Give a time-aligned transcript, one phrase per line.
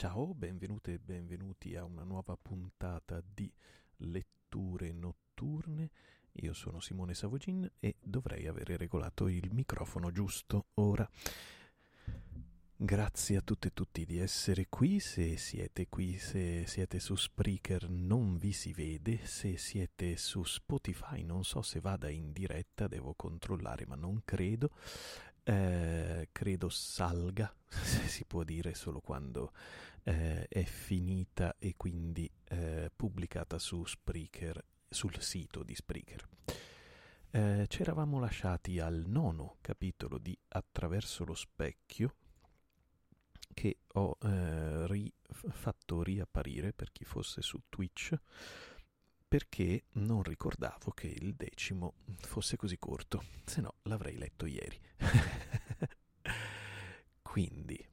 [0.00, 3.52] Ciao, benvenute e benvenuti a una nuova puntata di
[3.96, 5.90] Letture Notturne.
[6.34, 11.10] Io sono Simone Savogin e dovrei avere regolato il microfono giusto ora.
[12.76, 17.90] Grazie a tutte e tutti di essere qui, se siete qui, se siete su Spreaker
[17.90, 23.14] non vi si vede, se siete su Spotify non so se vada in diretta, devo
[23.14, 24.70] controllare ma non credo,
[25.48, 29.52] eh, credo salga, se si può dire solo quando
[30.02, 36.28] eh, è finita e quindi eh, pubblicata su Spreaker, sul sito di Spreaker.
[37.30, 42.14] Eh, ci eravamo lasciati al nono capitolo di Attraverso lo specchio,
[43.54, 48.14] che ho eh, ri- fatto riapparire per chi fosse su Twitch
[49.28, 54.80] perché non ricordavo che il decimo fosse così corto, se no l'avrei letto ieri.
[57.20, 57.86] Quindi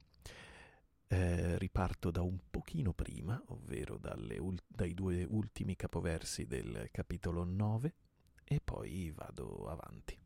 [1.08, 4.00] eh, riparto da un pochino prima, ovvero
[4.38, 7.94] ul- dai due ultimi capoversi del capitolo 9
[8.42, 10.18] e poi vado avanti.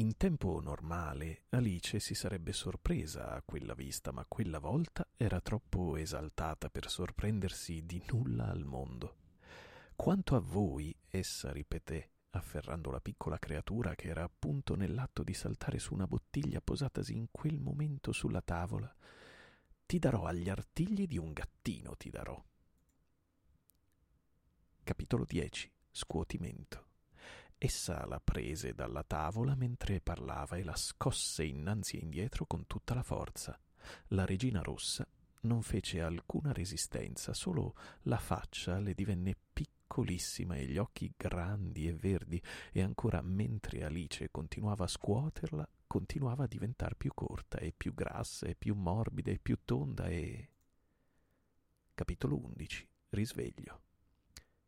[0.00, 5.98] In tempo normale Alice si sarebbe sorpresa a quella vista, ma quella volta era troppo
[5.98, 9.16] esaltata per sorprendersi di nulla al mondo.
[9.94, 15.78] Quanto a voi, essa ripeté, afferrando la piccola creatura che era appunto nell'atto di saltare
[15.78, 18.90] su una bottiglia posatasi in quel momento sulla tavola,
[19.84, 22.42] ti darò agli artigli di un gattino, ti darò.
[24.82, 26.89] Capitolo 10 Scuotimento
[27.62, 32.94] Essa la prese dalla tavola mentre parlava e la scosse innanzi e indietro con tutta
[32.94, 33.60] la forza.
[34.08, 35.06] La regina rossa
[35.42, 37.74] non fece alcuna resistenza, solo
[38.04, 42.42] la faccia le divenne piccolissima e gli occhi grandi e verdi,
[42.72, 48.46] e ancora mentre Alice continuava a scuoterla, continuava a diventar più corta e più grassa
[48.46, 50.48] e più morbida e più tonda e...
[51.92, 52.88] Capitolo 11.
[53.10, 53.82] Risveglio.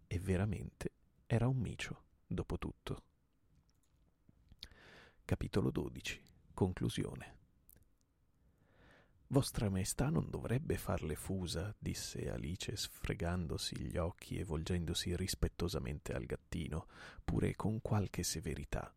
[0.06, 0.92] E veramente
[1.24, 3.02] era un micio dopo tutto.
[5.25, 6.20] Capitolo 12.
[6.52, 7.40] Conclusione.
[9.29, 16.26] Vostra Maestà non dovrebbe farle fusa, disse Alice sfregandosi gli occhi e volgendosi rispettosamente al
[16.26, 16.87] gattino,
[17.25, 18.93] pure con qualche severità.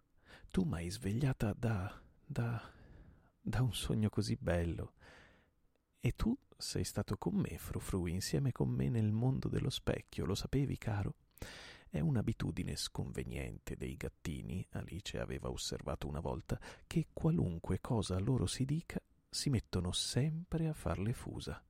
[0.51, 2.01] Tu m'hai svegliata da.
[2.25, 2.61] da.
[3.39, 4.93] da un sogno così bello.
[6.01, 10.35] E tu sei stato con me, frufru, insieme con me nel mondo dello specchio, lo
[10.35, 11.15] sapevi, caro?
[11.95, 18.65] È un'abitudine sconveniente dei gattini, Alice aveva osservato una volta, che qualunque cosa loro si
[18.65, 18.99] dica,
[19.29, 21.63] si mettono sempre a far le fusa.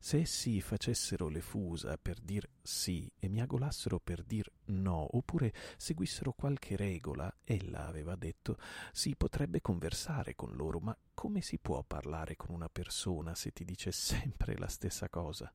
[0.00, 5.54] Se essi facessero le fusa per dir sì e mi agolassero per dir no, oppure
[5.76, 8.58] seguissero qualche regola, ella aveva detto,
[8.90, 13.64] si potrebbe conversare con loro, ma come si può parlare con una persona se ti
[13.64, 15.54] dice sempre la stessa cosa?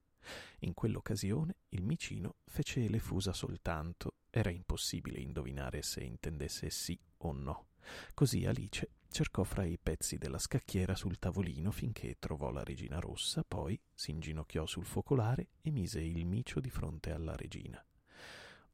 [0.59, 4.15] In quell'occasione il micino fece le fusa soltanto.
[4.29, 7.67] Era impossibile indovinare se intendesse sì o no.
[8.13, 13.43] Così Alice cercò fra i pezzi della scacchiera sul tavolino finché trovò la regina rossa,
[13.43, 17.83] poi si inginocchiò sul focolare e mise il micio di fronte alla regina.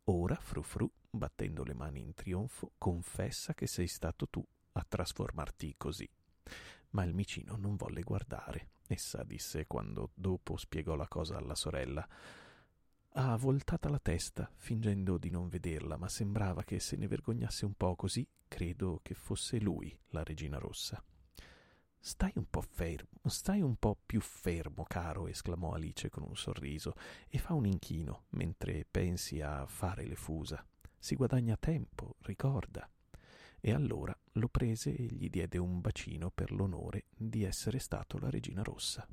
[0.05, 6.09] Ora, frufru, battendo le mani in trionfo, confessa che sei stato tu a trasformarti così.
[6.91, 8.69] Ma il micino non volle guardare.
[8.87, 12.07] Essa disse quando dopo spiegò la cosa alla sorella.
[13.19, 17.73] Ha voltata la testa, fingendo di non vederla, ma sembrava che se ne vergognasse un
[17.73, 18.25] po' così.
[18.47, 21.03] Credo che fosse lui, la regina rossa.
[21.99, 26.93] Stai un po' fermo, stai un po' più fermo, caro, esclamò Alice con un sorriso,
[27.27, 30.65] e fa un inchino mentre pensi a fare le fusa.
[30.97, 32.89] Si guadagna tempo, ricorda
[33.59, 38.29] e allora lo prese e gli diede un bacino per l'onore di essere stato la
[38.29, 39.07] regina rossa.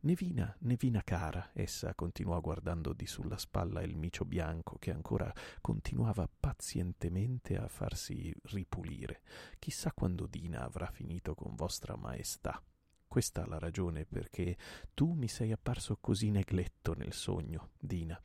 [0.00, 6.28] Nevina, Nevina cara, essa continuò guardando di sulla spalla il micio bianco che ancora continuava
[6.28, 9.22] pazientemente a farsi ripulire.
[9.58, 12.62] Chissà quando Dina avrà finito con vostra maestà.
[13.06, 14.56] Questa è la ragione perché
[14.92, 18.20] tu mi sei apparso così negletto nel sogno, Dina.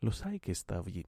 [0.00, 1.04] Lo sai che stavi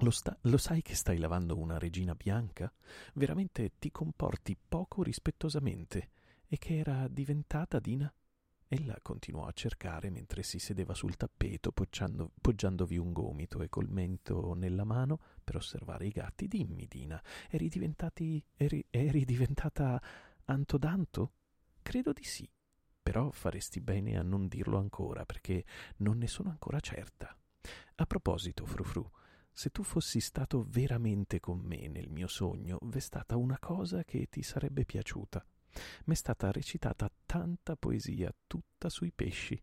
[0.00, 2.72] lo, sta- lo, sai che stai lavando una regina bianca?
[3.14, 6.10] Veramente ti comporti poco rispettosamente.
[6.48, 8.12] E che era diventata Dina?
[8.72, 13.88] Ella continuò a cercare mentre si sedeva sul tappeto, poggiando, poggiandovi un gomito e col
[13.88, 16.46] mento nella mano per osservare i gatti.
[16.46, 20.00] Dimmi, Dina, eri, diventati, eri, eri diventata
[20.44, 21.32] Antodanto?
[21.82, 22.48] Credo di sì.
[23.02, 25.64] Però faresti bene a non dirlo ancora, perché
[25.98, 27.36] non ne sono ancora certa.
[27.96, 29.10] A proposito, Frufru,
[29.52, 34.28] se tu fossi stato veramente con me nel mio sogno, v'è stata una cosa che
[34.28, 35.44] ti sarebbe piaciuta.
[36.04, 39.60] M'è stata recitata tanta poesia, tutta sui pesci.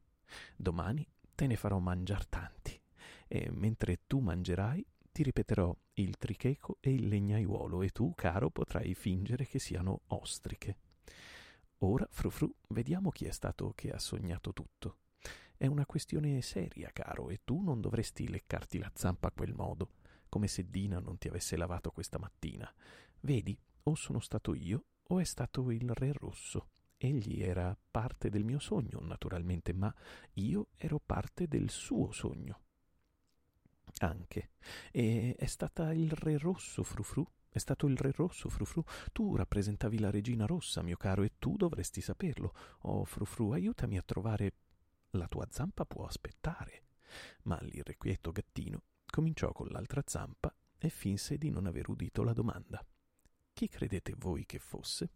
[0.56, 2.80] Domani te ne farò mangiar tanti,
[3.28, 8.94] e mentre tu mangerai ti ripeterò il tricheco e il legnaiuolo, e tu, caro, potrai
[8.94, 10.78] fingere che siano ostriche.
[11.80, 14.98] Ora, frufru, vediamo chi è stato che ha sognato tutto.
[15.58, 19.90] È una questione seria, caro, e tu non dovresti leccarti la zampa a quel modo,
[20.30, 22.72] come se Dina non ti avesse lavato questa mattina.
[23.22, 26.70] Vedi, o sono stato io, o è stato il re rosso.
[26.96, 29.92] Egli era parte del mio sogno, naturalmente, ma
[30.34, 32.60] io ero parte del suo sogno.
[34.00, 34.52] Anche.
[34.92, 37.26] E è stata il re rosso, frufru.
[37.50, 38.84] È stato il re rosso, frufru.
[39.12, 42.54] Tu rappresentavi la regina rossa, mio caro, e tu dovresti saperlo.
[42.82, 44.54] Oh, frufru, aiutami a trovare
[45.12, 46.84] la tua zampa può aspettare.
[47.44, 52.86] Ma l'irrequieto gattino cominciò con l'altra zampa e finse di non aver udito la domanda.
[53.54, 55.10] Chi credete voi che fosse?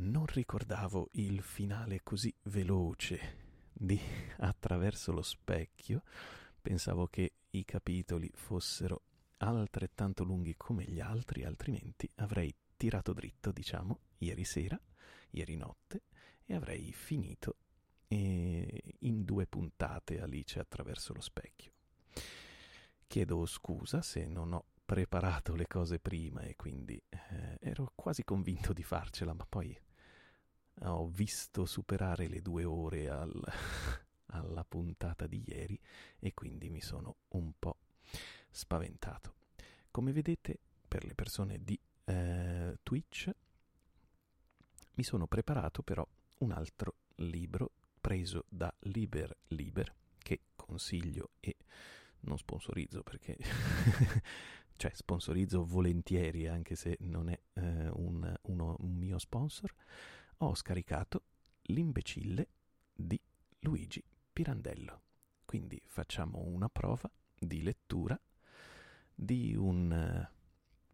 [0.00, 3.98] Non ricordavo il finale così veloce di
[4.38, 6.02] Attraverso lo specchio.
[6.60, 9.02] Pensavo che i capitoli fossero
[9.38, 14.78] altrettanto lunghi come gli altri, altrimenti avrei tirato dritto, diciamo, ieri sera,
[15.30, 16.02] ieri notte,
[16.50, 17.56] e avrei finito
[18.08, 21.72] eh, in due puntate Alice attraverso lo specchio.
[23.06, 28.72] Chiedo scusa se non ho preparato le cose prima e quindi eh, ero quasi convinto
[28.72, 29.78] di farcela, ma poi
[30.82, 33.30] ho visto superare le due ore al,
[34.32, 35.78] alla puntata di ieri
[36.18, 37.76] e quindi mi sono un po'
[38.50, 39.34] spaventato.
[39.90, 43.30] Come vedete, per le persone di eh, Twitch,
[44.94, 46.06] mi sono preparato però
[46.38, 51.56] un altro libro preso da Liber Liber, che consiglio e
[52.20, 53.36] non sponsorizzo perché
[54.76, 59.74] cioè sponsorizzo volentieri anche se non è eh, un, uno, un mio sponsor,
[60.38, 61.22] ho scaricato
[61.70, 62.48] L'imbecille
[62.94, 63.20] di
[63.60, 64.02] Luigi
[64.32, 65.02] Pirandello.
[65.44, 68.18] Quindi facciamo una prova di lettura
[69.14, 70.34] di un uh,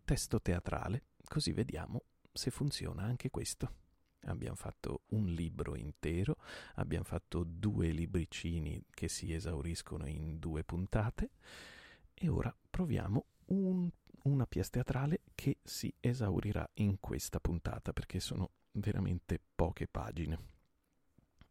[0.05, 3.84] testo teatrale, così vediamo se funziona anche questo.
[4.27, 6.37] Abbiamo fatto un libro intero,
[6.75, 11.31] abbiamo fatto due libricini che si esauriscono in due puntate
[12.15, 13.91] e ora proviamo un,
[14.23, 20.53] una pièce teatrale che si esaurirà in questa puntata perché sono veramente poche pagine.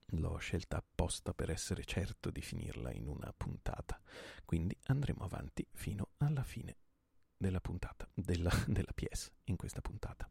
[0.08, 4.00] L'ho scelta apposta per essere certo di finirla in una puntata,
[4.46, 6.78] quindi andremo avanti fino alla fine
[7.36, 10.30] della puntata, della, della pièce in questa puntata.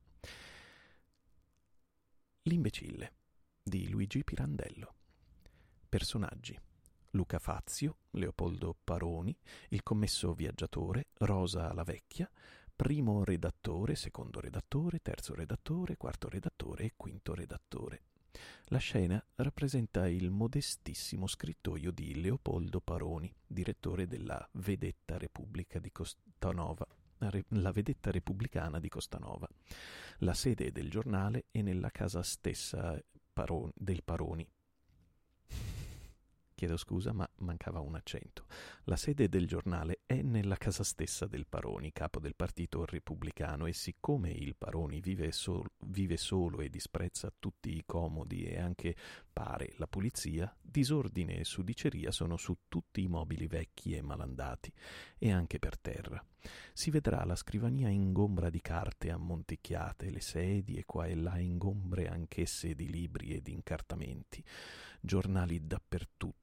[2.52, 3.14] L'imbecille
[3.62, 4.94] di Luigi Pirandello.
[5.88, 6.54] Personaggi
[7.12, 9.34] Luca Fazio, Leopoldo Paroni,
[9.70, 12.30] il commesso viaggiatore, Rosa la vecchia,
[12.76, 18.02] primo redattore, secondo redattore, terzo redattore, quarto redattore e quinto redattore.
[18.64, 26.86] La scena rappresenta il modestissimo scrittoio di Leopoldo Paroni, direttore della Vedetta Repubblica di Costanova,
[27.48, 29.48] la Vedetta Repubblicana di Costanova.
[30.18, 33.00] La sede del giornale è nella casa stessa
[33.74, 34.48] del Paroni,
[36.62, 38.46] chiedo scusa, ma mancava un accento.
[38.84, 43.72] La sede del giornale è nella casa stessa del Paroni, capo del partito repubblicano, e
[43.72, 48.94] siccome il Paroni vive, sol- vive solo e disprezza tutti i comodi e anche,
[49.32, 54.72] pare, la pulizia, disordine e sudiceria sono su tutti i mobili vecchi e malandati,
[55.18, 56.24] e anche per terra.
[56.72, 62.76] Si vedrà la scrivania ingombra di carte ammonticchiate, le sedie qua e là ingombre anch'esse
[62.76, 64.44] di libri e di incartamenti,
[65.00, 66.41] giornali dappertutto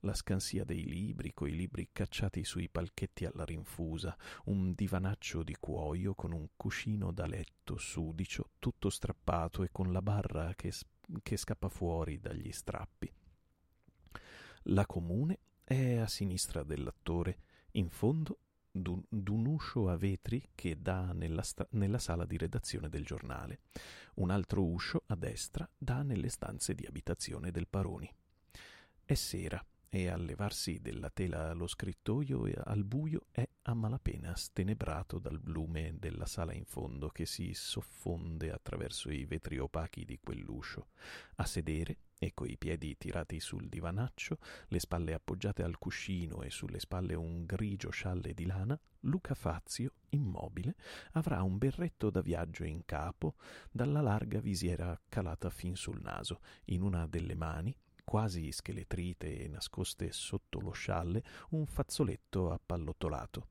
[0.00, 6.14] la scansia dei libri, coi libri cacciati sui palchetti alla rinfusa, un divanaccio di cuoio
[6.14, 10.72] con un cuscino da letto sudicio, tutto strappato e con la barra che,
[11.22, 13.12] che scappa fuori dagli strappi.
[14.70, 17.38] La comune è a sinistra dell'attore,
[17.72, 18.38] in fondo
[18.70, 23.60] d'un, d'un uscio a vetri che dà nella, sta- nella sala di redazione del giornale.
[24.16, 28.12] Un altro uscio a destra dà nelle stanze di abitazione del Paroni.
[29.04, 35.18] È sera e al levarsi della tela lo scrittoio al buio è a malapena stenebrato
[35.18, 40.88] dal lume della sala in fondo che si soffonde attraverso i vetri opachi di quell'uscio.
[41.36, 44.38] A sedere e coi piedi tirati sul divanaccio,
[44.68, 49.92] le spalle appoggiate al cuscino e sulle spalle un grigio scialle di lana, Luca Fazio,
[50.10, 50.76] immobile,
[51.12, 53.36] avrà un berretto da viaggio in capo,
[53.70, 56.40] dalla larga visiera calata fin sul naso.
[56.66, 57.76] In una delle mani
[58.06, 63.48] quasi scheletrite e nascoste sotto lo scialle, un fazzoletto appallottolato.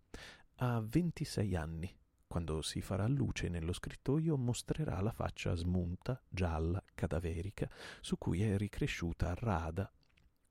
[0.59, 1.93] Ha ventisei anni,
[2.27, 7.69] Quando si farà luce nello scrittoio mostrerà la faccia smunta, gialla, cadaverica,
[8.01, 9.89] su cui è ricresciuta rada,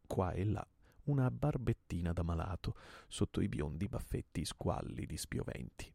[0.06, 0.66] qua e là,
[1.04, 2.74] una barbettina da malato,
[3.08, 5.93] sotto i biondi baffetti squallidi spioventi.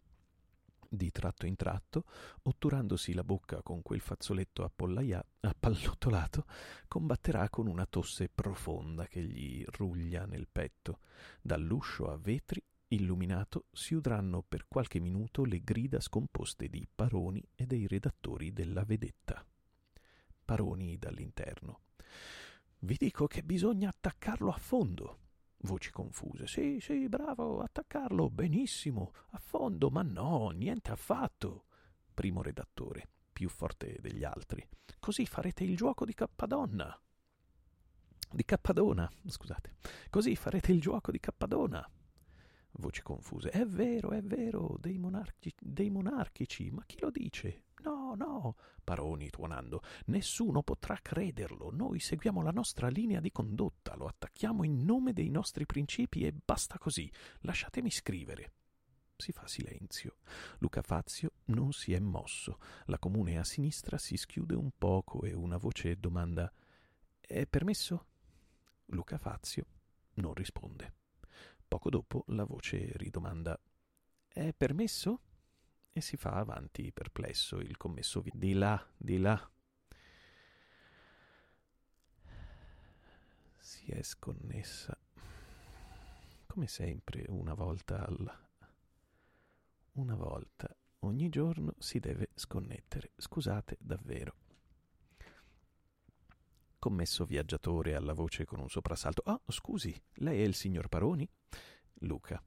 [0.91, 2.05] Di tratto in tratto,
[2.41, 6.45] otturandosi la bocca con quel fazzoletto appallottolato,
[6.87, 11.01] combatterà con una tosse profonda che gli ruglia nel petto.
[11.41, 17.67] Dall'uscio a vetri illuminato si udranno per qualche minuto le grida scomposte di Paroni e
[17.67, 19.45] dei redattori della Vedetta.
[20.43, 21.81] Paroni dall'interno.
[22.79, 25.19] Vi dico che bisogna attaccarlo a fondo.
[25.63, 26.47] Voci confuse.
[26.47, 31.65] Sì, sì, bravo, attaccarlo, benissimo, a fondo, ma no, niente affatto.
[32.13, 34.65] Primo redattore, più forte degli altri.
[34.99, 36.97] Così farete il gioco di Cappadonna.
[38.31, 39.75] Di Cappadona, scusate.
[40.09, 41.89] Così farete il gioco di Cappadona
[42.73, 43.49] voci confuse.
[43.49, 47.63] È vero, è vero, dei, monarchi, dei monarchici, ma chi lo dice?
[48.09, 51.69] No, no, Paroni tuonando, nessuno potrà crederlo.
[51.71, 56.33] Noi seguiamo la nostra linea di condotta, lo attacchiamo in nome dei nostri principi e
[56.33, 57.11] basta così.
[57.41, 58.53] Lasciatemi scrivere.
[59.15, 60.17] Si fa silenzio.
[60.59, 62.57] Luca Fazio non si è mosso.
[62.85, 66.51] La comune a sinistra si schiude un poco e una voce domanda:
[67.19, 68.05] È permesso?
[68.85, 69.65] Luca Fazio
[70.15, 70.93] non risponde.
[71.67, 73.59] Poco dopo la voce ridomanda
[74.27, 75.19] È permesso?
[75.99, 79.51] E si fa avanti perplesso il commesso di là, di là.
[83.57, 84.97] Si è sconnessa.
[86.45, 88.47] Come sempre, una volta al...
[89.95, 93.11] Una volta ogni giorno si deve sconnettere.
[93.17, 94.35] Scusate, davvero.
[96.79, 99.23] Commesso viaggiatore alla voce con un soprassalto.
[99.25, 101.29] Oh, scusi, lei è il signor Paroni?
[101.95, 102.41] Luca.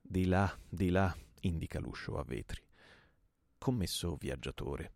[0.00, 2.66] Di là, di là, indica l'uscio a vetri.
[3.58, 4.92] Commesso viaggiatore.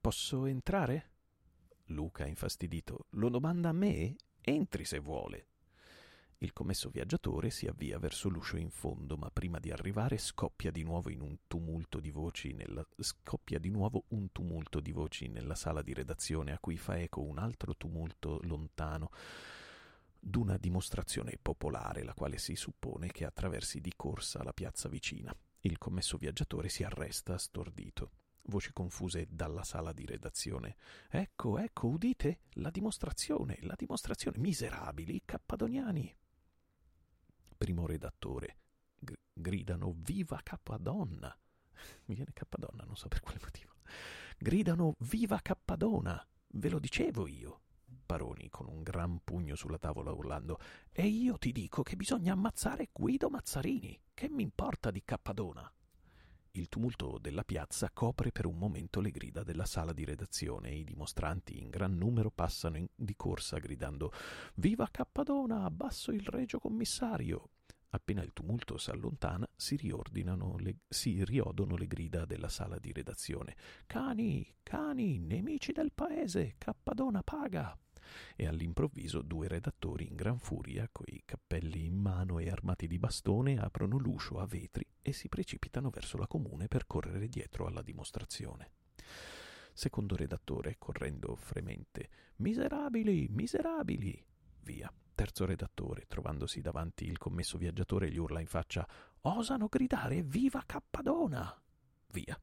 [0.00, 1.12] Posso entrare?
[1.86, 4.16] Luca, infastidito, lo domanda a me?
[4.40, 5.46] Entri se vuole.
[6.38, 10.82] Il commesso viaggiatore si avvia verso l'uscio in fondo, ma prima di arrivare scoppia di
[10.82, 12.84] nuovo un tumulto di voci nella...
[12.98, 17.22] scoppia di nuovo un tumulto di voci nella sala di redazione a cui fa eco
[17.22, 19.10] un altro tumulto lontano
[20.18, 25.34] d'una dimostrazione popolare, la quale si suppone che attraversi di corsa la piazza vicina.
[25.66, 28.10] Il commesso viaggiatore si arresta stordito.
[28.48, 30.76] Voci confuse dalla sala di redazione.
[31.08, 32.40] Ecco, ecco, udite?
[32.56, 34.36] La dimostrazione, la dimostrazione.
[34.36, 36.14] Miserabili, cappadoniani.
[37.56, 38.58] Primo redattore.
[38.98, 41.34] G- gridano Viva Cappadonna.
[42.04, 43.72] Mi viene Cappadonna, non so per quale motivo.
[44.36, 46.22] Gridano Viva Cappadona.
[46.48, 47.62] Ve lo dicevo io.
[48.04, 50.58] Paroni con un gran pugno sulla tavola urlando
[50.92, 53.98] E io ti dico che bisogna ammazzare Guido Mazzarini.
[54.14, 55.70] Che mi importa di Cappadona?
[56.56, 60.76] Il tumulto della piazza copre per un momento le grida della sala di redazione e
[60.76, 64.12] i dimostranti in gran numero passano in, di corsa gridando
[64.54, 67.48] Viva Cappadona, abbasso il regio commissario.
[67.88, 73.56] Appena il tumulto si allontana, si, le, si riodono le grida della sala di redazione.
[73.86, 77.76] Cani, cani, nemici del paese, Cappadona paga
[78.36, 83.58] e all'improvviso due redattori in gran furia, coi cappelli in mano e armati di bastone,
[83.58, 88.70] aprono l'uscio a vetri e si precipitano verso la comune per correre dietro alla dimostrazione.
[89.72, 94.24] Secondo redattore, correndo fremente, Miserabili, miserabili!
[94.60, 94.92] Via.
[95.14, 98.86] Terzo redattore, trovandosi davanti il commesso viaggiatore, gli urla in faccia
[99.20, 101.62] Osano gridare Viva Cappadona!
[102.08, 102.40] Via.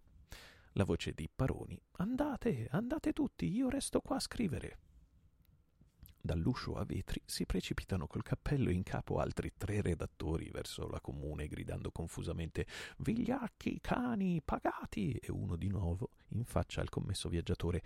[0.74, 4.78] La voce di Paroni Andate, andate tutti, io resto qua a scrivere.
[6.24, 11.48] Dall'uscio a vetri si precipitano col cappello in capo altri tre redattori verso la comune,
[11.48, 15.14] gridando confusamente Vigliacchi, cani, pagati!
[15.14, 17.82] e uno di nuovo in faccia al commesso viaggiatore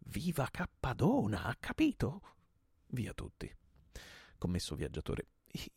[0.00, 2.22] Viva Cappadona, ha capito?
[2.88, 3.50] Via tutti.
[4.36, 5.26] Commesso viaggiatore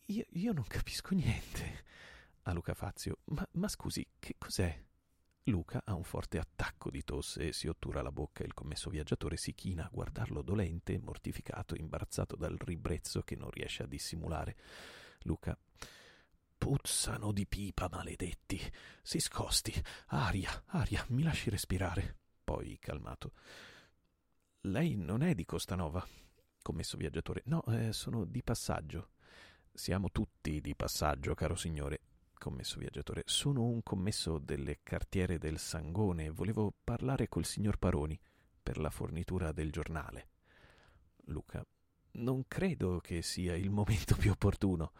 [0.06, 1.84] io, io non capisco niente.
[2.42, 4.84] A Luca Fazio ma, ma scusi, che cos'è?
[5.46, 9.36] Luca ha un forte attacco di tosse e si ottura la bocca il commesso viaggiatore
[9.36, 14.56] si china a guardarlo dolente, mortificato, imbarazzato dal ribrezzo che non riesce a dissimulare.
[15.22, 15.58] Luca
[16.62, 18.56] Puzzano di pipa, maledetti.
[19.02, 19.74] Si scosti.
[20.06, 22.18] Aria, aria, mi lasci respirare.
[22.44, 23.32] Poi, calmato.
[24.60, 26.06] Lei non è di Costanova?
[26.62, 27.42] Commesso viaggiatore.
[27.46, 29.08] No, eh, sono di passaggio.
[29.74, 32.11] Siamo tutti di passaggio, caro signore
[32.42, 33.22] commesso viaggiatore.
[33.24, 38.18] Sono un commesso delle cartiere del Sangone e volevo parlare col signor Paroni
[38.60, 40.28] per la fornitura del giornale.
[41.26, 41.64] Luca.
[42.14, 44.90] Non credo che sia il momento più opportuno.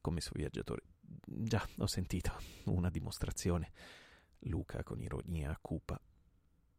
[0.00, 0.82] Commesso viaggiatore.
[1.00, 2.38] Già, ho sentito.
[2.66, 3.72] Una dimostrazione.
[4.40, 6.00] Luca con ironia cupa.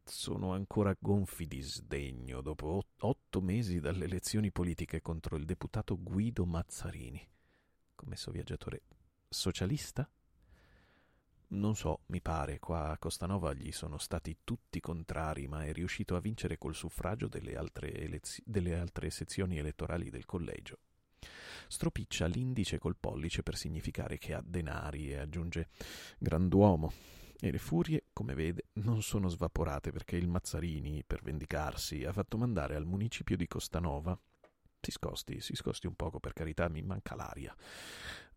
[0.02, 6.46] Sono ancora gonfi di sdegno dopo otto mesi dalle elezioni politiche contro il deputato Guido
[6.46, 7.28] Mazzarini.
[7.94, 8.84] Commesso viaggiatore
[9.28, 10.08] socialista?
[11.50, 16.14] Non so, mi pare, qua a Costanova gli sono stati tutti contrari, ma è riuscito
[16.14, 20.78] a vincere col suffragio delle altre, elezi- delle altre sezioni elettorali del collegio.
[21.68, 25.68] Stropiccia l'indice col pollice per significare che ha denari e aggiunge
[26.18, 26.92] grand'uomo.
[27.40, 32.36] E le furie, come vede, non sono svaporate perché il Mazzarini, per vendicarsi, ha fatto
[32.36, 34.18] mandare al municipio di Costanova
[34.80, 37.54] si scosti, si scosti un poco, per carità, mi manca l'aria.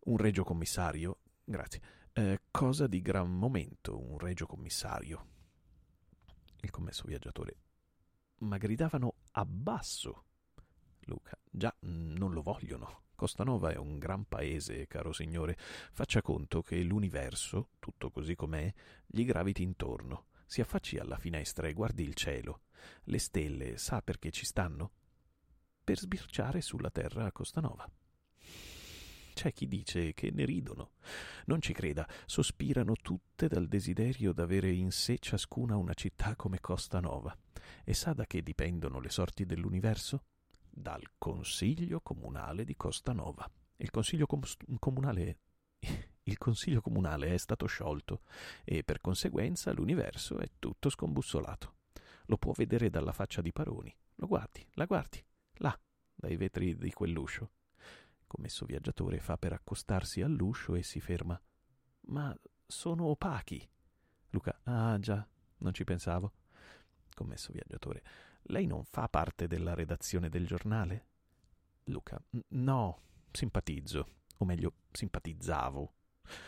[0.04, 1.80] Un regio commissario, grazie,
[2.12, 5.26] eh, cosa di gran momento un regio commissario.
[6.60, 7.56] Il commesso viaggiatore.
[8.38, 10.24] Ma gridavano abbasso.
[11.06, 11.36] Luca.
[11.50, 13.02] Già, non lo vogliono.
[13.14, 15.56] Costanova è un gran paese, caro signore.
[15.56, 18.72] Faccia conto che l'universo, tutto così com'è,
[19.06, 20.26] gli graviti intorno.
[20.44, 22.62] Si affacci alla finestra e guardi il cielo.
[23.04, 24.90] Le stelle, sa perché ci stanno?
[25.84, 27.90] Per sbirciare sulla terra a Costanova.
[29.34, 30.92] C'è chi dice che ne ridono.
[31.46, 37.36] Non ci creda, sospirano tutte dal desiderio d'avere in sé ciascuna una città come Costanova.
[37.84, 40.24] E sa da che dipendono le sorti dell'universo?
[40.70, 43.50] Dal Consiglio Comunale di Costanova.
[43.76, 44.42] Il Consiglio com-
[44.78, 45.38] Comunale
[46.22, 48.22] il Consiglio Comunale è stato sciolto
[48.62, 51.74] e per conseguenza l'universo è tutto scombussolato.
[52.26, 53.92] Lo può vedere dalla faccia di Paroni.
[54.16, 55.22] Lo guardi, la guardi,
[55.54, 55.78] là,
[56.14, 57.50] dai vetri di quell'uscio
[58.32, 61.38] commesso viaggiatore fa per accostarsi all'uscio e si ferma.
[62.06, 62.34] Ma
[62.66, 63.68] sono opachi.
[64.30, 65.26] Luca, ah già,
[65.58, 66.32] non ci pensavo.
[67.14, 68.02] Commesso viaggiatore,
[68.44, 71.06] lei non fa parte della redazione del giornale?
[71.84, 75.92] Luca, no, simpatizzo, o meglio, simpatizzavo.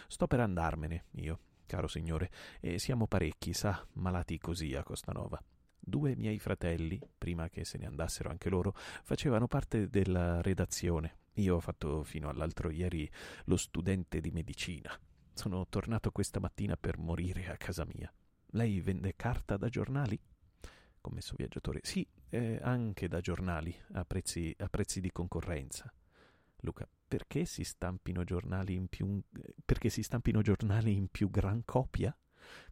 [0.09, 5.39] Sto per andarmene, io, caro signore, e siamo parecchi, sa, malati così a Costanova.
[5.87, 11.57] Due miei fratelli, prima che se ne andassero anche loro, facevano parte della redazione io
[11.57, 13.11] ho fatto fino all'altro ieri
[13.47, 14.97] lo studente di medicina.
[15.33, 18.13] Sono tornato questa mattina per morire a casa mia.
[18.51, 20.19] Lei vende carta da giornali?
[21.01, 21.81] Commesso viaggiatore.
[21.83, 25.93] Sì, eh, anche da giornali, a prezzi, a prezzi di concorrenza.
[26.59, 29.21] Luca, perché si stampino giornali in più,
[29.65, 32.17] perché si stampino giornali in più gran copia?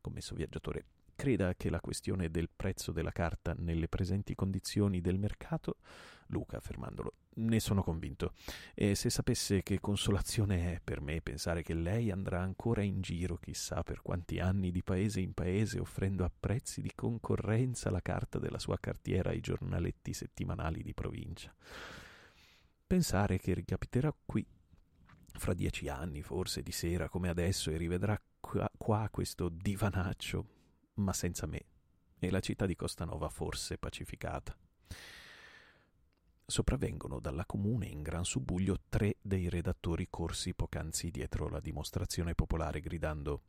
[0.01, 0.85] Commesso viaggiatore.
[1.23, 5.77] Creda che la questione del prezzo della carta nelle presenti condizioni del mercato
[6.27, 7.13] Luca, fermandolo.
[7.35, 8.33] Ne sono convinto.
[8.75, 13.37] E se sapesse che consolazione è per me pensare che lei andrà ancora in giro,
[13.37, 18.41] chissà per quanti anni, di paese in paese, offrendo a prezzi di concorrenza la carta
[18.41, 21.55] della sua cartiera ai giornaletti settimanali di provincia.
[22.85, 24.45] Pensare che ricapiterà qui,
[25.35, 30.62] fra dieci anni forse, di sera come adesso, e rivedrà qua, qua questo divanaccio,
[31.03, 31.65] ma senza me,
[32.19, 34.57] e la città di Costanova forse pacificata.
[36.45, 42.81] Sopravvengono dalla comune in gran subbuglio tre dei redattori corsi poc'anzi dietro la dimostrazione popolare
[42.81, 43.43] gridando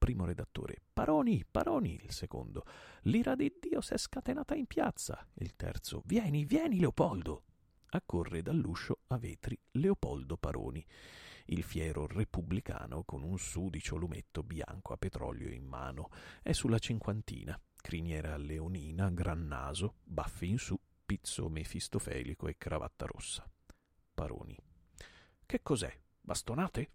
[0.00, 2.64] Primo redattore Paroni, Paroni, il secondo.
[3.02, 7.42] L'ira di Dio s'è scatenata in piazza, il terzo Vieni, vieni Leopoldo.
[7.90, 10.82] Accorre dall'uscio a vetri Leopoldo Paroni,
[11.46, 16.10] il fiero repubblicano con un sudicio lumetto bianco a petrolio in mano.
[16.42, 23.48] È sulla cinquantina, criniera leonina, gran naso, baffi in su, pizzo mefistofelico e cravatta rossa.
[24.14, 24.56] Paroni.
[25.44, 25.92] Che cos'è?
[26.20, 26.90] Bastonate?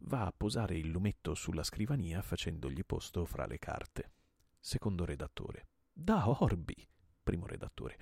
[0.00, 4.12] Va a posare il lumetto sulla scrivania facendogli posto fra le carte.
[4.58, 5.68] Secondo redattore.
[5.92, 6.86] Da Orbi.
[7.22, 7.98] Primo redattore.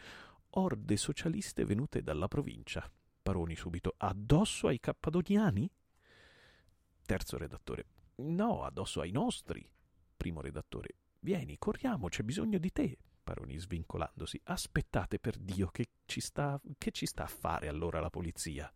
[0.57, 2.91] Orde socialiste venute dalla provincia.
[3.25, 3.95] Paroni subito.
[3.97, 5.73] Addosso ai cappadoniani?
[7.07, 7.87] Terzo redattore.
[8.17, 9.67] No, addosso ai nostri.
[10.15, 10.97] Primo redattore.
[11.21, 12.99] Vieni, corriamo, c'è bisogno di te.
[13.25, 14.39] Paroni svincolandosi.
[14.45, 18.71] Aspettate per Dio, che ci sta, che ci sta a fare allora la polizia?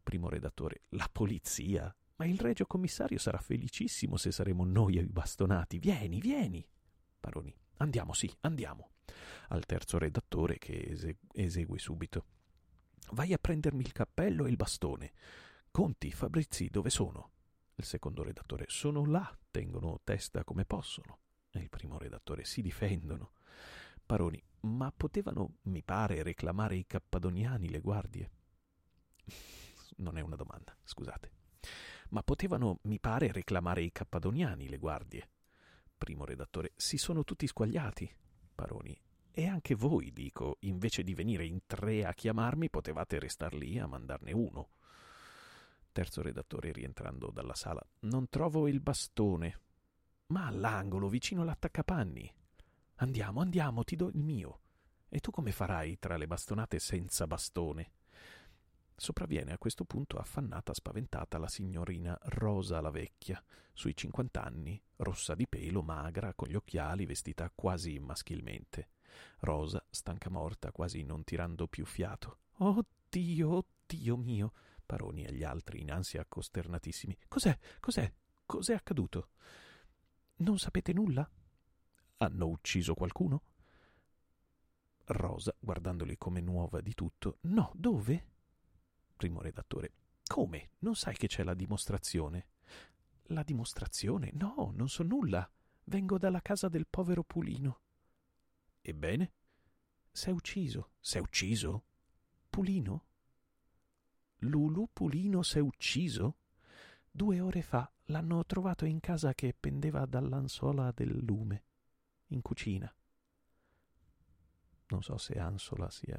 [0.00, 0.82] Primo redattore.
[0.90, 1.92] La polizia?
[2.14, 5.80] Ma il regio commissario sarà felicissimo se saremo noi i bastonati.
[5.80, 6.64] Vieni, vieni.
[7.18, 7.52] Paroni.
[7.78, 8.92] Andiamo, sì, andiamo.
[9.48, 10.96] Al terzo redattore che
[11.32, 12.24] esegue subito.
[13.12, 15.12] Vai a prendermi il cappello e il bastone.
[15.70, 17.30] Conti, Fabrizi, dove sono?
[17.74, 18.66] Il secondo redattore.
[18.68, 21.18] Sono là, tengono testa come possono.
[21.50, 22.44] E il primo redattore.
[22.44, 23.32] Si difendono.
[24.04, 28.30] Paroni, ma potevano, mi pare, reclamare i cappadoniani le guardie?
[30.00, 31.30] Non è una domanda, scusate.
[32.10, 35.28] Ma potevano, mi pare, reclamare i cappadoniani le guardie?
[35.98, 38.10] Primo redattore, si sono tutti squagliati.
[38.54, 38.98] Paroni,
[39.32, 43.86] e anche voi, dico, invece di venire in tre a chiamarmi, potevate restar lì a
[43.86, 44.70] mandarne uno.
[45.92, 47.84] Terzo redattore rientrando dalla sala.
[48.00, 49.60] Non trovo il bastone.
[50.26, 52.32] Ma all'angolo, vicino all'attaccapanni.
[52.96, 54.60] Andiamo, andiamo, ti do il mio.
[55.08, 57.90] E tu come farai tra le bastonate senza bastone?
[59.02, 65.48] Sopravviene a questo punto affannata, spaventata la signorina Rosa la vecchia, sui cinquant'anni, rossa di
[65.48, 68.90] pelo, magra, con gli occhiali, vestita quasi maschilmente.
[69.38, 72.40] Rosa, stanca morta, quasi non tirando più fiato.
[72.58, 74.52] Oh Dio, oh Dio mio!
[74.84, 77.16] Paroni e gli altri in ansia costernatissimi.
[77.26, 77.58] Cos'è?
[77.80, 78.12] Cos'è?
[78.44, 79.30] Cos'è accaduto?
[80.36, 81.26] Non sapete nulla?
[82.18, 83.44] Hanno ucciso qualcuno?
[85.06, 87.38] Rosa, guardandoli come nuova di tutto.
[87.44, 88.26] No, dove?
[89.20, 89.92] Primo redattore.
[90.26, 90.70] Come?
[90.78, 92.46] Non sai che c'è la dimostrazione?
[93.24, 94.30] La dimostrazione?
[94.32, 95.46] No, non so nulla.
[95.84, 97.80] Vengo dalla casa del povero Pulino.
[98.80, 99.32] Ebbene?
[100.10, 100.92] S'è ucciso.
[101.00, 101.84] S'è ucciso?
[102.48, 103.04] Pulino?
[104.38, 106.38] Lulu Pulino s'è ucciso?
[107.10, 111.64] Due ore fa l'hanno trovato in casa che pendeva dall'ansola del lume,
[112.28, 112.90] in cucina.
[114.86, 116.18] Non so se ansola sia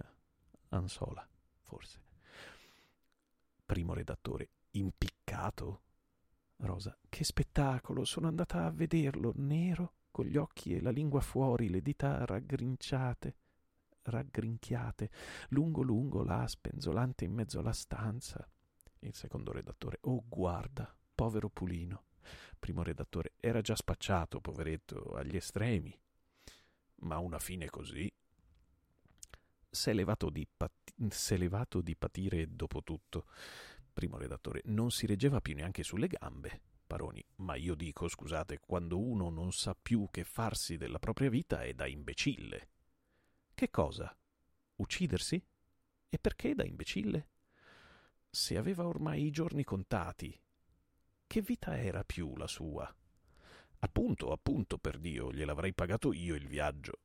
[0.69, 1.27] ansola,
[1.61, 2.09] forse.
[3.71, 5.83] Primo redattore, impiccato?
[6.57, 8.03] Rosa, che spettacolo!
[8.03, 13.35] Sono andata a vederlo, nero, con gli occhi e la lingua fuori, le dita raggrinciate,
[14.01, 15.09] raggrinchiate,
[15.51, 18.45] lungo lungo là, spenzolante in mezzo alla stanza.
[18.99, 22.07] Il secondo redattore, oh guarda, povero Pulino.
[22.59, 25.97] Primo redattore, era già spacciato, poveretto, agli estremi.
[27.03, 28.13] Ma una fine così
[29.71, 33.25] s'è levato di, pat- s'è levato di patire dopo tutto.
[33.93, 36.61] Primo redattore, non si reggeva più neanche sulle gambe.
[36.85, 41.63] Paroni, ma io dico, scusate, quando uno non sa più che farsi della propria vita
[41.63, 42.67] è da imbecille.
[43.53, 44.13] Che cosa?
[44.75, 45.41] Uccidersi?
[46.09, 47.29] E perché da imbecille?
[48.29, 50.37] Se aveva ormai i giorni contati,
[51.27, 52.93] che vita era più la sua?
[53.79, 56.99] Appunto, appunto, per Dio, gliel'avrei pagato io il viaggio.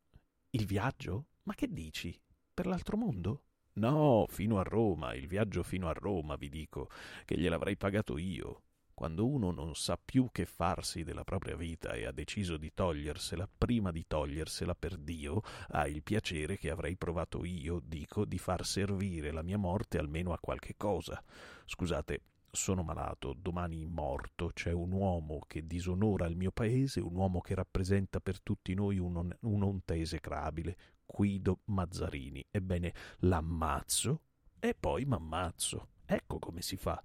[0.50, 1.26] Il viaggio?
[1.44, 2.18] Ma che dici?
[2.56, 3.42] Per l'altro mondo?
[3.74, 6.88] No, fino a Roma, il viaggio fino a Roma, vi dico,
[7.26, 8.62] che gliel'avrei pagato io.
[8.94, 13.46] Quando uno non sa più che farsi della propria vita e ha deciso di togliersela,
[13.58, 18.64] prima di togliersela per Dio, ha il piacere che avrei provato io, dico, di far
[18.64, 21.22] servire la mia morte almeno a qualche cosa.
[21.66, 27.42] Scusate, sono malato, domani morto, c'è un uomo che disonora il mio paese, un uomo
[27.42, 32.44] che rappresenta per tutti noi un'onta esecrabile, Guido Mazzarini.
[32.50, 34.22] Ebbene, l'ammazzo
[34.58, 35.88] e poi m'ammazzo.
[36.04, 37.02] Ecco come si fa.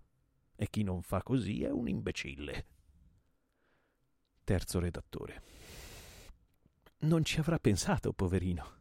[0.56, 2.66] E chi non fa così è un imbecille.
[4.44, 5.44] Terzo redattore.
[7.00, 8.80] Non ci avrà pensato, poverino.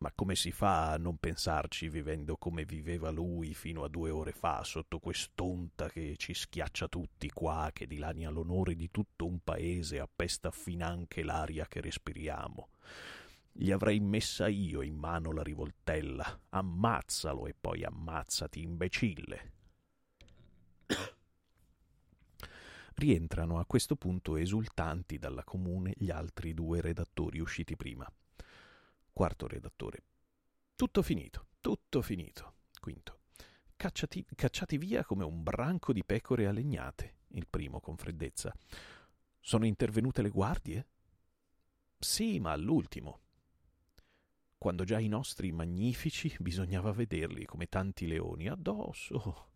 [0.00, 4.30] Ma come si fa a non pensarci vivendo come viveva lui fino a due ore
[4.30, 9.98] fa, sotto quest'onta che ci schiaccia tutti qua, che dilania l'onore di tutto un paese,
[9.98, 12.68] appesta finanche l'aria che respiriamo?
[13.52, 16.40] Gli avrei messa io in mano la rivoltella.
[16.50, 19.52] Ammazzalo e poi ammazzati, imbecille.
[22.94, 28.10] Rientrano a questo punto esultanti dalla comune gli altri due redattori usciti prima.
[29.12, 30.02] Quarto redattore.
[30.74, 32.54] Tutto finito, tutto finito.
[32.80, 33.20] Quinto.
[33.76, 37.18] Cacciati, cacciati via come un branco di pecore alegnate.
[37.28, 38.54] Il primo con freddezza.
[39.40, 40.86] Sono intervenute le guardie?
[41.98, 43.20] Sì, ma all'ultimo
[44.58, 49.50] quando già i nostri magnifici bisognava vederli come tanti leoni addosso.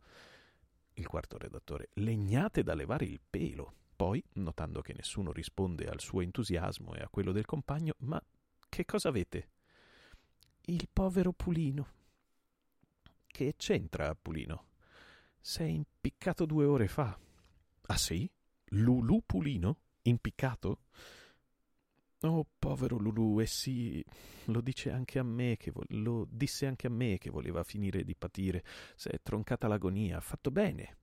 [0.94, 3.74] Il quarto redattore, legnate da levare il pelo.
[3.96, 8.22] Poi, notando che nessuno risponde al suo entusiasmo e a quello del compagno, ma
[8.68, 9.48] che cosa avete?
[10.62, 11.88] Il povero Pulino.
[13.26, 14.66] Che c'entra, Pulino?
[15.40, 17.18] S'è impiccato due ore fa.
[17.86, 18.30] Ah sì?
[18.66, 19.78] Lulu Pulino?
[20.02, 20.82] Impiccato?
[22.24, 24.04] Oh, povero Lulu, e sì,
[24.46, 28.04] lo dice anche a me che vo- lo disse anche a me che voleva finire
[28.04, 28.62] di patire.
[28.94, 30.98] Si è troncata l'agonia, ha fatto bene.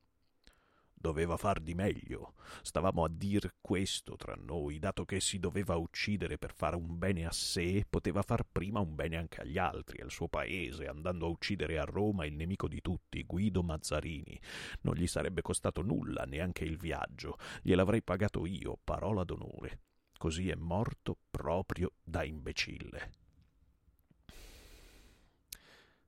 [0.93, 2.35] Doveva far di meglio.
[2.61, 7.25] Stavamo a dir questo tra noi, dato che si doveva uccidere per fare un bene
[7.25, 11.29] a sé, poteva far prima un bene anche agli altri, al suo paese, andando a
[11.29, 14.39] uccidere a Roma il nemico di tutti, Guido Mazzarini.
[14.81, 17.37] Non gli sarebbe costato nulla, neanche il viaggio.
[17.61, 19.79] Gliel'avrei pagato io, parola d'onore
[20.19, 23.11] così è morto proprio da imbecille.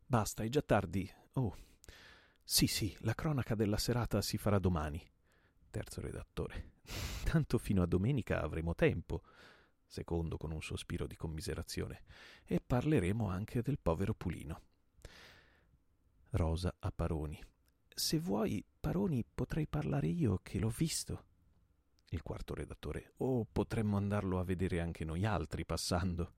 [0.06, 1.10] Basta, è già tardi.
[1.36, 1.58] Oh.
[2.44, 5.02] Sì, sì, la cronaca della serata si farà domani.
[5.70, 6.74] Terzo redattore.
[7.24, 9.24] Tanto fino a domenica avremo tempo.
[9.88, 12.04] Secondo con un sospiro di commiserazione.
[12.44, 14.62] E parleremo anche del povero Pulino.
[16.32, 17.42] Rosa a Paroni.
[17.88, 21.30] Se vuoi, Paroni, potrei parlare io che l'ho visto.
[22.14, 23.14] Il quarto redattore.
[23.18, 26.34] O potremmo andarlo a vedere anche noi altri passando.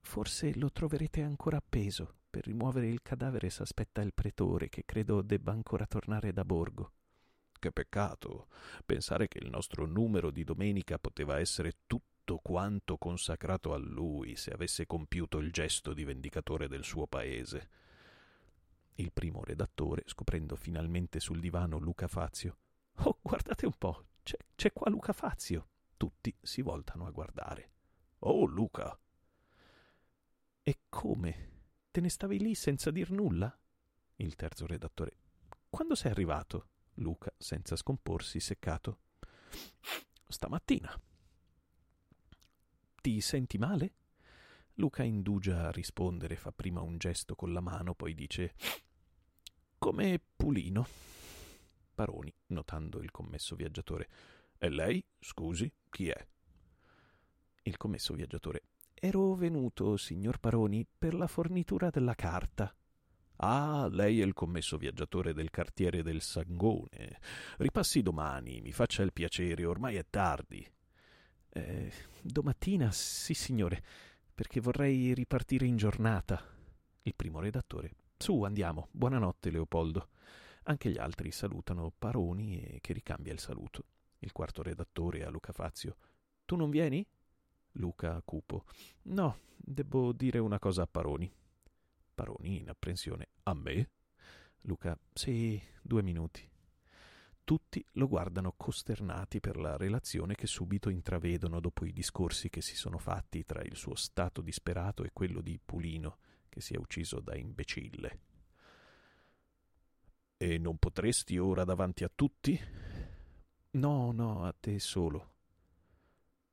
[0.00, 2.16] Forse lo troverete ancora appeso.
[2.28, 6.92] Per rimuovere il cadavere s'aspetta il pretore, che credo debba ancora tornare da borgo.
[7.58, 8.48] Che peccato
[8.84, 14.50] pensare che il nostro numero di domenica poteva essere tutto quanto consacrato a lui se
[14.50, 17.70] avesse compiuto il gesto di vendicatore del suo paese.
[18.96, 22.58] Il primo redattore, scoprendo finalmente sul divano Luca Fazio.
[22.96, 25.68] Oh, guardate un po', c'è, c'è qua Luca Fazio.
[25.96, 27.70] Tutti si voltano a guardare.
[28.20, 28.98] Oh, Luca!
[30.62, 31.52] E come?
[31.90, 33.56] Te ne stavi lì senza dir nulla?
[34.16, 35.18] Il terzo redattore.
[35.70, 36.68] Quando sei arrivato?
[36.94, 38.98] Luca, senza scomporsi, seccato.
[40.26, 41.00] Stamattina.
[43.00, 43.94] Ti senti male?
[44.74, 48.54] Luca indugia a rispondere, fa prima un gesto con la mano, poi dice
[49.78, 50.86] come Pulino.
[51.94, 54.08] Paroni, notando il commesso viaggiatore.
[54.58, 56.26] E lei, scusi, chi è?
[57.62, 58.62] Il commesso viaggiatore.
[58.94, 62.74] Ero venuto, signor Paroni, per la fornitura della carta.
[63.36, 67.18] Ah, lei è il commesso viaggiatore del quartiere del Sangone.
[67.58, 70.66] Ripassi domani, mi faccia il piacere, ormai è tardi.
[71.50, 73.82] Eh, domattina, sì, signore,
[74.34, 76.42] perché vorrei ripartire in giornata.
[77.02, 77.94] Il primo redattore.
[78.16, 78.88] Su, andiamo.
[78.92, 80.08] Buonanotte, Leopoldo.
[80.64, 83.84] Anche gli altri salutano Paroni e che ricambia il saluto.
[84.20, 85.96] Il quarto redattore a Luca Fazio.
[86.46, 87.06] Tu non vieni?
[87.72, 88.64] Luca cupo.
[89.02, 91.30] No, devo dire una cosa a Paroni.
[92.14, 93.28] Paroni in apprensione.
[93.42, 93.90] A me?
[94.62, 94.98] Luca.
[95.12, 96.48] Sì, due minuti.
[97.44, 102.74] Tutti lo guardano costernati per la relazione che subito intravedono dopo i discorsi che si
[102.74, 106.16] sono fatti tra il suo stato disperato e quello di Pulino,
[106.48, 108.20] che si è ucciso da imbecille.
[110.44, 112.60] E non potresti ora davanti a tutti?
[113.70, 115.36] No, no, a te solo.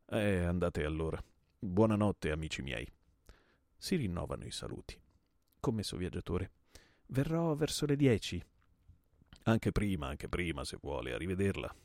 [0.06, 1.21] Eh, andate allora.
[1.60, 2.89] Buonanotte, amici miei.
[3.77, 4.97] Si rinnovano i saluti.
[5.60, 6.51] Commesso viaggiatore.
[7.08, 8.41] Verrò verso le dieci.
[9.43, 11.75] Anche prima, anche prima, se vuole, arrivederla.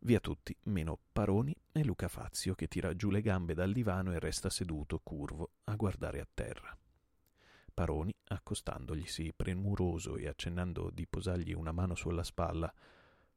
[0.00, 4.18] Via tutti, meno Paroni e Luca Fazio che tira giù le gambe dal divano e
[4.18, 6.76] resta seduto, curvo, a guardare a terra.
[7.72, 12.72] Paroni, accostandoglisi premuroso e accennando di posargli una mano sulla spalla.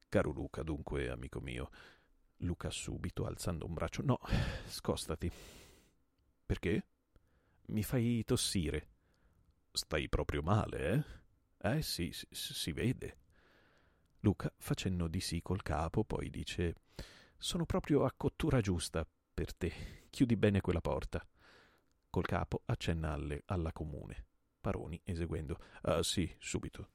[0.09, 1.69] Caro Luca, dunque, amico mio,
[2.37, 4.01] Luca subito, alzando un braccio.
[4.03, 4.19] No,
[4.67, 5.31] scostati.
[6.45, 6.85] Perché?
[7.67, 8.87] Mi fai tossire.
[9.71, 10.91] Stai proprio male,
[11.59, 11.75] eh?
[11.75, 13.17] Eh sì, si, si vede.
[14.19, 16.75] Luca, facendo di sì col capo, poi dice:
[17.37, 20.07] Sono proprio a cottura giusta per te.
[20.09, 21.25] Chiudi bene quella porta.
[22.09, 24.25] Col capo accenna alle, alla comune.
[24.61, 26.89] Paroni eseguendo: Ah sì, subito.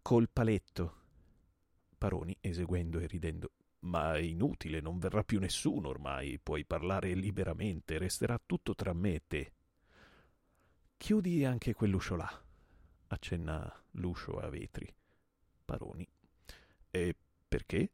[0.00, 1.00] Col paletto.
[1.96, 3.52] Paroni eseguendo e ridendo.
[3.80, 9.14] Ma è inutile, non verrà più nessuno ormai, puoi parlare liberamente, resterà tutto tra me
[9.14, 9.52] e te.
[10.96, 12.42] Chiudi anche quell'uscio là,
[13.08, 14.92] accenna l'uscio a vetri.
[15.64, 16.06] Paroni.
[16.90, 17.16] E
[17.48, 17.90] perché?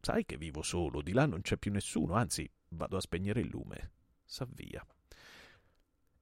[0.00, 3.48] Sai che vivo solo, di là non c'è più nessuno, anzi vado a spegnere il
[3.48, 3.92] lume.
[4.24, 4.86] S'avvia.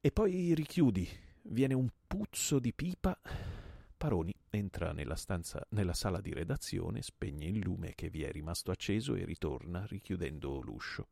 [0.01, 1.07] E poi richiudi,
[1.43, 3.19] viene un puzzo di pipa
[4.01, 8.71] Paroni entra nella, stanza, nella sala di redazione, spegne il lume che vi è rimasto
[8.71, 11.09] acceso e ritorna richiudendo l'uscio.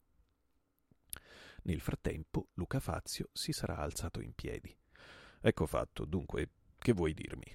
[1.64, 4.74] Nel frattempo Luca Fazio si sarà alzato in piedi.
[5.38, 6.48] Ecco fatto, dunque,
[6.78, 7.54] che vuoi dirmi?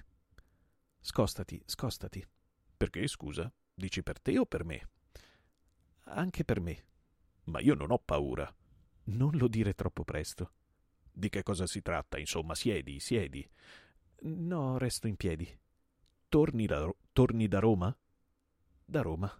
[1.00, 2.24] Scostati, scostati.
[2.76, 3.52] Perché, scusa?
[3.74, 4.88] Dici per te o per me?
[6.04, 6.84] Anche per me.
[7.46, 8.54] Ma io non ho paura.
[9.06, 10.52] Non lo dire troppo presto.
[11.16, 12.18] Di che cosa si tratta?
[12.18, 13.48] Insomma, siedi, siedi.
[14.22, 15.48] No, resto in piedi.
[16.28, 17.96] Torni da, torni da Roma?
[18.84, 19.32] Da Roma.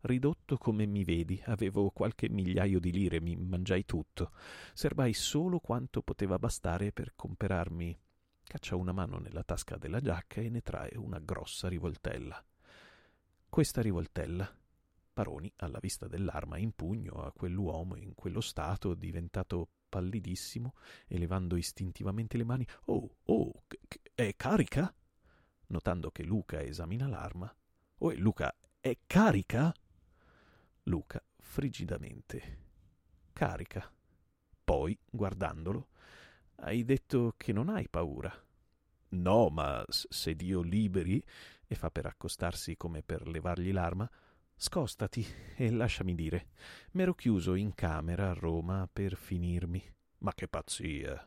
[0.00, 4.32] Ridotto come mi vedi, avevo qualche migliaio di lire, mi mangiai tutto.
[4.72, 7.96] Serbai solo quanto poteva bastare per comperarmi.
[8.42, 12.44] Caccia una mano nella tasca della giacca e ne trae una grossa rivoltella.
[13.48, 14.52] Questa rivoltella.
[15.12, 20.74] Paroni, alla vista dell'arma in pugno a quell'uomo in quello stato, diventato pallidissimo,
[21.08, 22.66] elevando istintivamente le mani.
[22.86, 23.64] Oh, oh,
[24.14, 24.94] è carica?
[25.66, 27.54] Notando che Luca esamina l'arma.
[27.98, 29.74] Oh, Luca, è carica?
[30.84, 32.58] Luca, frigidamente.
[33.34, 33.92] Carica.
[34.64, 35.88] Poi, guardandolo,
[36.56, 38.32] hai detto che non hai paura.
[39.10, 41.22] No, ma se Dio liberi,
[41.66, 44.08] e fa per accostarsi come per levargli l'arma,
[44.60, 46.48] scostati e lasciami dire.
[46.92, 49.82] M'ero chiuso in camera a Roma per finirmi.
[50.18, 51.26] Ma che pazzia!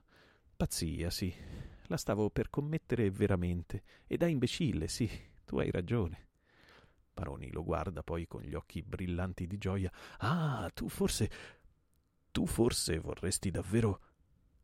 [0.56, 1.34] Pazzia, sì
[1.88, 3.84] La stavo per commettere veramente.
[4.06, 5.10] E da imbecille, sì,
[5.46, 6.28] tu hai ragione.
[7.12, 9.92] Paroni lo guarda poi con gli occhi brillanti di gioia.
[10.20, 11.32] Ah, tu forse.
[12.32, 14.02] Tu forse vorresti davvero.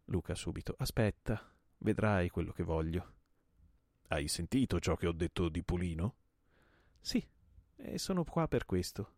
[0.06, 0.76] Luca subito.
[0.78, 3.14] Aspetta, vedrai quello che voglio.
[4.10, 6.16] Hai sentito ciò che ho detto di Pulino?
[7.00, 7.28] Sì,
[7.82, 9.14] e sono qua per questo.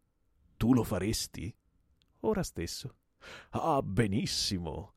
[0.55, 1.53] Tu lo faresti?
[2.21, 2.95] Ora stesso.
[3.51, 4.93] Ah, benissimo.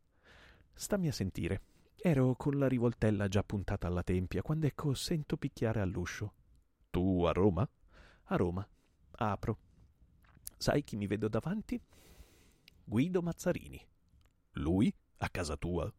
[0.74, 1.62] Stammi a sentire.
[1.96, 6.34] Ero con la rivoltella già puntata alla tempia quando ecco sento picchiare all'uscio.
[6.90, 7.68] Tu a Roma?
[8.24, 8.66] A Roma.
[9.12, 9.58] Apro.
[10.58, 11.80] Sai chi mi vedo davanti?
[12.84, 13.80] Guido Mazzarini.
[14.52, 14.94] Lui?
[15.18, 15.90] A casa tua?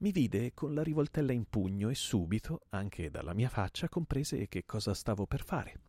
[0.00, 4.64] Mi vide con la rivoltella in pugno e subito, anche dalla mia faccia, comprese che
[4.64, 5.80] cosa stavo per fare.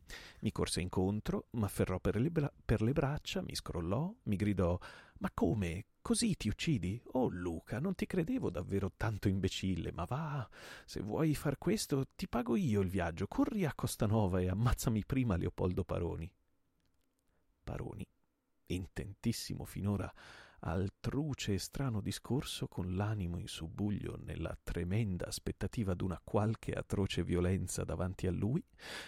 [0.41, 4.77] Mi corse incontro, m'afferrò per le, bra- per le braccia, mi scrollò, mi gridò
[5.19, 5.85] Ma come?
[6.01, 7.01] Così ti uccidi?
[7.13, 10.49] Oh Luca, non ti credevo davvero tanto imbecille, ma va,
[10.83, 15.37] se vuoi far questo, ti pago io il viaggio, corri a Costanova e ammazzami prima
[15.37, 16.29] Leopoldo Paroni.
[17.63, 18.05] Paroni,
[18.65, 20.13] intentissimo finora
[20.63, 27.23] al truce e strano discorso con l'animo in subbuglio nella tremenda aspettativa d'una qualche atroce
[27.23, 28.63] violenza davanti a lui,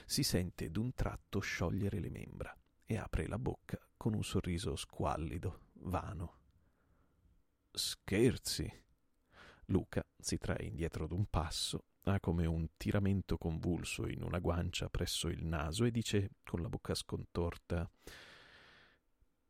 [0.06, 5.68] si sente d'un tratto sciogliere le membra e apre la bocca con un sorriso squallido,
[5.74, 6.40] vano.
[7.72, 8.82] Scherzi.
[9.68, 15.30] Luca si trae indietro d'un passo, ha come un tiramento convulso in una guancia presso
[15.30, 17.90] il naso e dice con la bocca scontorta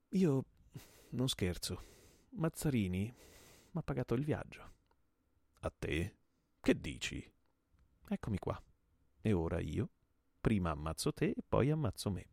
[0.10, 0.46] Io
[1.10, 1.93] non scherzo.
[2.36, 3.14] Mazzarini
[3.72, 4.72] m'ha pagato il viaggio.
[5.62, 6.18] A te?
[6.60, 7.32] Che dici?
[8.10, 8.62] Eccomi qua.
[9.22, 9.90] E ora io
[10.42, 12.28] prima ammazzo te e poi ammazzo me.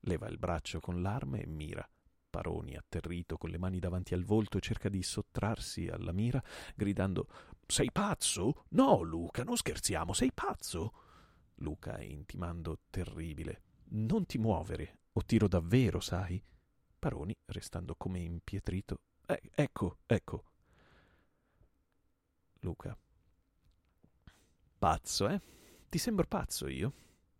[0.00, 1.88] Leva il braccio con l'arma e mira.
[2.30, 6.42] Paroni, atterrito, con le mani davanti al volto, cerca di sottrarsi alla mira,
[6.74, 7.26] gridando
[7.66, 8.64] Sei pazzo?
[8.70, 10.92] No, Luca, non scherziamo, sei pazzo?
[11.56, 13.62] Luca, intimando terribile,
[13.92, 16.42] Non ti muovere, o tiro davvero, sai?
[17.00, 19.00] Paroni, restando come impietrito.
[19.26, 20.44] Eh, ecco, ecco.
[22.60, 22.96] Luca.
[24.78, 25.40] Pazzo, eh?
[25.88, 26.92] Ti sembro pazzo io?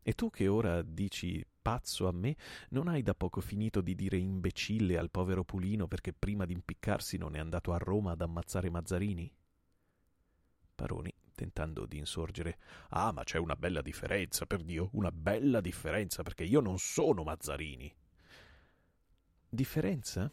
[0.03, 2.37] E tu che ora dici pazzo a me,
[2.71, 7.19] non hai da poco finito di dire imbecille al povero Pulino perché prima di impiccarsi
[7.19, 9.31] non è andato a Roma ad ammazzare Mazzarini?
[10.75, 12.59] Paroni, tentando di insorgere.
[12.89, 17.23] Ah, ma c'è una bella differenza, per Dio, una bella differenza, perché io non sono
[17.25, 17.95] Mazzarini.
[19.53, 20.31] Differenza?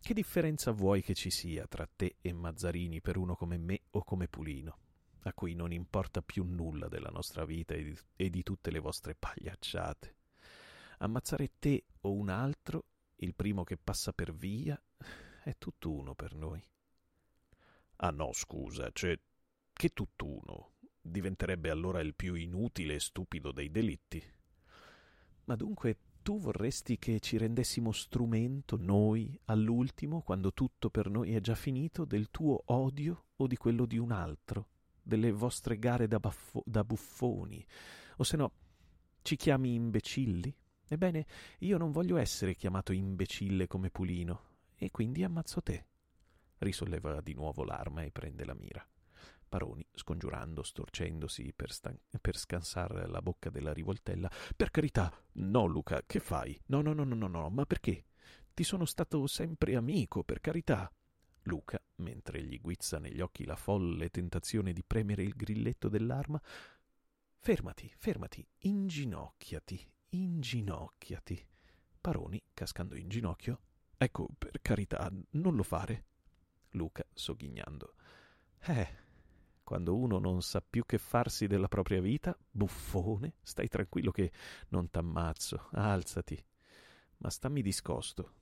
[0.00, 4.02] Che differenza vuoi che ci sia tra te e Mazzarini per uno come me o
[4.02, 4.78] come Pulino,
[5.20, 8.80] a cui non importa più nulla della nostra vita e di, e di tutte le
[8.80, 10.16] vostre pagliacciate?
[10.98, 12.86] Ammazzare te o un altro,
[13.18, 14.76] il primo che passa per via,
[15.44, 16.60] è tutt'uno per noi.
[17.98, 19.16] Ah no, scusa, cioè,
[19.72, 20.72] che tutt'uno?
[21.00, 24.20] Diventerebbe allora il più inutile e stupido dei delitti.
[25.44, 25.96] Ma dunque
[26.26, 32.04] tu vorresti che ci rendessimo strumento, noi, all'ultimo, quando tutto per noi è già finito,
[32.04, 34.70] del tuo odio o di quello di un altro,
[35.00, 37.64] delle vostre gare da, baffo- da buffoni,
[38.16, 38.50] o se no
[39.22, 40.52] ci chiami imbecilli?
[40.88, 41.26] Ebbene,
[41.58, 44.40] io non voglio essere chiamato imbecille come Pulino,
[44.74, 45.86] e quindi ammazzo te.
[46.58, 48.84] Risolleva di nuovo l'arma e prende la mira.
[49.48, 54.30] Paroni, scongiurando, storcendosi per, stan- per scansare la bocca della rivoltella.
[54.56, 56.58] Per carità, no, Luca, che fai?
[56.66, 58.06] No, no, no, no, no, no, ma perché?
[58.52, 60.90] Ti sono stato sempre amico, per carità.
[61.42, 66.40] Luca, mentre gli guizza negli occhi la folle tentazione di premere il grilletto dell'arma,
[67.38, 71.46] fermati, fermati, inginocchiati, inginocchiati.
[72.00, 73.60] Paroni, cascando in ginocchio,
[73.96, 76.04] ecco, per carità, non lo fare.
[76.70, 77.94] Luca, sogghignando.
[78.60, 78.88] Eh,
[79.66, 84.30] quando uno non sa più che farsi della propria vita, buffone, stai tranquillo che
[84.68, 86.40] non t'ammazzo, alzati.
[87.16, 88.32] Ma stammi discosto.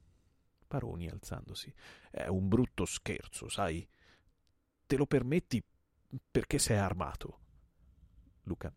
[0.69, 1.73] Paroni alzandosi.
[2.11, 3.89] È un brutto scherzo, sai?
[4.85, 5.65] Te lo permetti
[6.31, 7.39] perché sei armato.
[8.43, 8.71] Luca.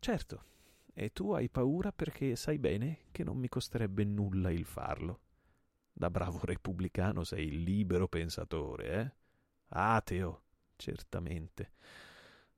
[0.00, 0.44] Certo.
[0.92, 5.20] E tu hai paura perché sai bene che non mi costerebbe nulla il farlo.
[5.92, 9.12] Da bravo repubblicano sei libero pensatore, eh?
[9.68, 10.42] Ateo
[10.78, 11.72] certamente.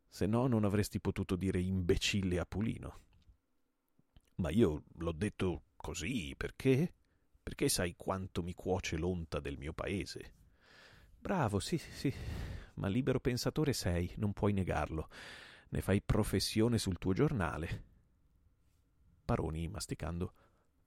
[0.08, 3.00] Se no non avresti potuto dire imbecille a Pulino.
[4.36, 6.94] Ma io l'ho detto così perché?
[7.42, 10.34] Perché sai quanto mi cuoce l'onta del mio paese.
[11.18, 12.12] Bravo, sì, sì,
[12.74, 15.08] ma libero pensatore sei, non puoi negarlo.
[15.70, 17.84] Ne fai professione sul tuo giornale.
[19.24, 20.34] Paroni, masticando.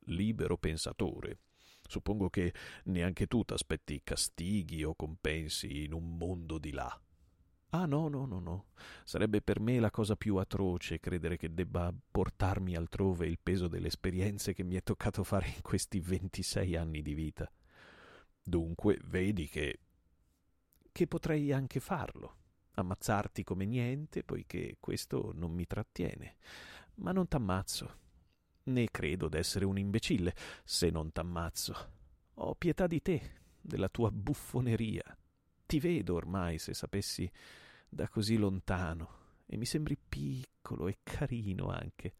[0.08, 1.40] Libero pensatore.
[1.88, 2.54] Suppongo che
[2.86, 7.00] neanche tu t'aspetti castighi o compensi in un mondo di là.
[7.76, 8.66] Ah no, no, no, no.
[9.04, 13.88] Sarebbe per me la cosa più atroce credere che debba portarmi altrove il peso delle
[13.88, 17.52] esperienze che mi è toccato fare in questi 26 anni di vita.
[18.44, 19.80] Dunque, vedi che...
[20.92, 22.36] che potrei anche farlo.
[22.76, 26.36] Ammazzarti come niente, poiché questo non mi trattiene.
[26.96, 28.02] Ma non t'ammazzo.
[28.66, 31.92] Né credo d'essere un imbecille se non t'ammazzo.
[32.36, 35.18] Ho pietà di te, della tua buffoneria.
[35.66, 37.32] Ti vedo ormai, se sapessi
[37.94, 42.16] da così lontano e mi sembri piccolo e carino anche.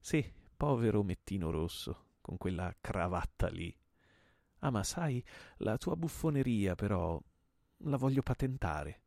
[0.00, 0.24] Sì,
[0.56, 3.74] povero mettino rosso, con quella cravatta lì.
[4.60, 5.22] Ah, ma sai,
[5.58, 7.20] la tua buffoneria però
[7.82, 9.00] la voglio patentare.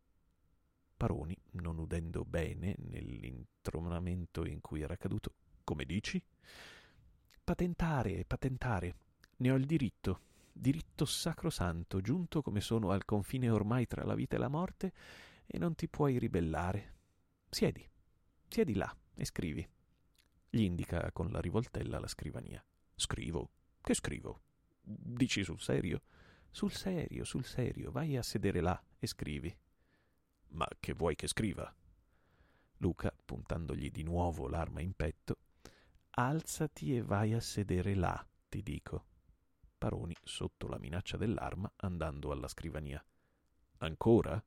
[0.96, 6.24] Paroni, non udendo bene nell'intronamento in cui era caduto, come dici?
[7.44, 8.96] Patentare, patentare.
[9.38, 10.22] Ne ho il diritto,
[10.54, 14.94] diritto sacrosanto, giunto come sono al confine ormai tra la vita e la morte,
[15.54, 16.96] e non ti puoi ribellare.
[17.50, 17.86] Siedi,
[18.48, 19.68] siedi là e scrivi.
[20.50, 22.64] Gli indica con la rivoltella la scrivania.
[22.96, 23.52] Scrivo.
[23.82, 24.44] Che scrivo?
[24.82, 26.04] Dici sul serio?
[26.50, 29.54] Sul serio, sul serio, vai a sedere là e scrivi.
[30.50, 31.74] Ma che vuoi che scriva?
[32.78, 35.38] Luca, puntandogli di nuovo l'arma in petto,
[36.12, 39.06] alzati e vai a sedere là, ti dico.
[39.78, 43.04] Paroni, sotto la minaccia dell'arma, andando alla scrivania.
[43.80, 44.42] Ancora?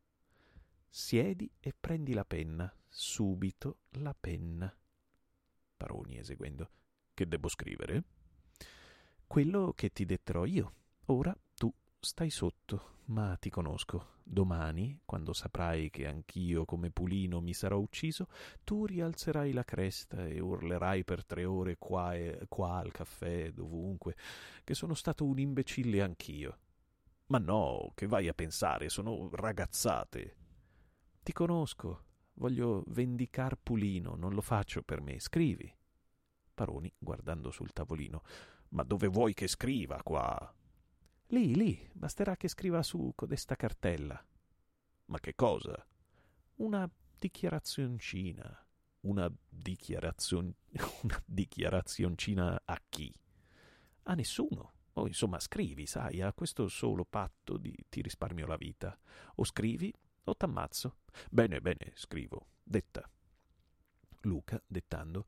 [0.96, 4.72] Siedi e prendi la penna, subito la penna.
[5.76, 6.70] Paroni eseguendo.
[7.12, 8.04] Che devo scrivere?
[9.26, 10.72] Quello che ti detterò io.
[11.06, 14.18] Ora tu stai sotto, ma ti conosco.
[14.22, 18.28] Domani, quando saprai che anch'io come Pulino mi sarò ucciso,
[18.62, 24.14] tu rialzerai la cresta e urlerai per tre ore qua e qua al caffè, dovunque,
[24.62, 26.58] che sono stato un imbecille anch'io.
[27.26, 30.36] Ma no, che vai a pensare, sono ragazzate.
[31.24, 32.04] Ti conosco,
[32.34, 35.18] voglio vendicar Pulino, non lo faccio per me.
[35.18, 35.74] Scrivi.
[36.52, 38.20] Paroni, guardando sul tavolino.
[38.68, 40.54] Ma dove vuoi che scriva qua?
[41.28, 44.22] Lì, lì, basterà che scriva su codesta cartella.
[45.06, 45.74] Ma che cosa?
[46.56, 46.86] Una
[47.18, 48.66] dichiarazioncina.
[49.00, 50.56] Una dichiarazione.
[51.04, 53.10] una dichiarazioncina a chi?
[54.02, 54.72] A nessuno.
[54.92, 58.94] O insomma, scrivi, sai, a questo solo patto di ti risparmio la vita.
[59.36, 59.90] O scrivi
[60.24, 60.96] o t'ammazzo.
[61.30, 62.46] Bene, bene, scrivo.
[62.62, 63.08] Detta.
[64.22, 65.26] Luca, dettando.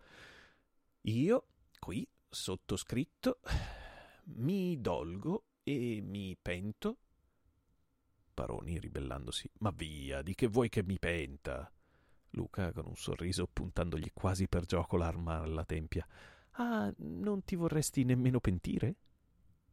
[1.02, 1.46] Io,
[1.78, 3.40] qui, sottoscritto,
[4.34, 6.98] mi dolgo e mi pento.
[8.32, 9.50] Paroni, ribellandosi.
[9.58, 11.70] Ma via, di che vuoi che mi penta?
[12.30, 16.06] Luca, con un sorriso, puntandogli quasi per gioco l'arma alla tempia.
[16.58, 18.96] Ah, non ti vorresti nemmeno pentire?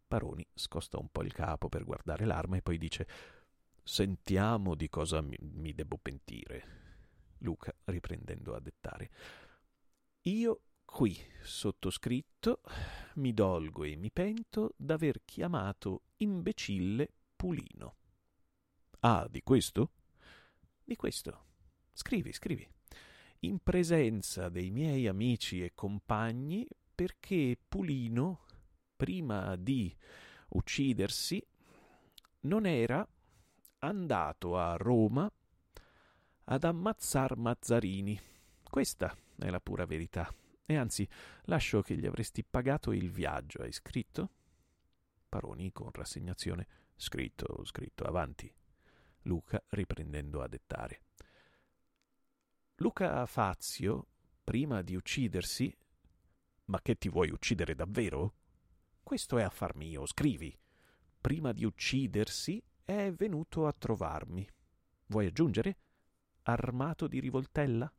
[0.08, 3.08] Paroni scosta un po' il capo per guardare l'arma e poi dice
[3.84, 6.82] Sentiamo di cosa mi, mi debbo pentire.
[7.40, 9.12] Luca, riprendendo a dettare.
[10.22, 12.62] Io qui, sottoscritto,
[13.16, 17.96] mi dolgo e mi pento d'aver chiamato imbecille Pulino.
[19.02, 19.92] Ah, di questo?
[20.82, 21.46] Di questo.
[21.92, 22.66] Scrivi, scrivi.
[23.40, 26.66] In presenza dei miei amici e compagni,
[26.96, 28.46] perché Pulino,
[28.96, 29.94] prima di
[30.50, 31.46] uccidersi,
[32.42, 33.06] non era
[33.84, 35.30] andato a Roma
[36.46, 38.20] ad ammazzar Mazzarini.
[38.64, 40.34] Questa è la pura verità.
[40.66, 41.08] E anzi,
[41.44, 43.62] lascio che gli avresti pagato il viaggio.
[43.62, 44.30] Hai scritto?
[45.28, 46.68] Paroni con rassegnazione.
[46.96, 48.52] Scritto, scritto, avanti.
[49.24, 51.02] Luca riprendendo a dettare.
[52.76, 54.08] Luca Fazio,
[54.44, 55.76] prima di uccidersi.
[56.66, 58.36] Ma che ti vuoi uccidere davvero?
[59.04, 60.58] Questo è affar mio, scrivi.
[61.20, 64.48] Prima di uccidersi è venuto a trovarmi.
[65.08, 65.78] Vuoi aggiungere?
[66.44, 67.92] Armato di rivoltella?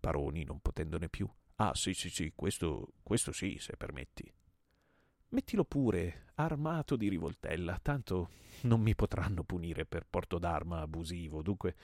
[0.00, 1.28] Paroni, non potendone più.
[1.56, 4.30] Ah, sì, sì, sì, questo, questo sì, se permetti.
[5.28, 8.30] Mettilo pure, armato di rivoltella, tanto
[8.62, 11.42] non mi potranno punire per porto d'arma abusivo.
[11.42, 11.74] Dunque,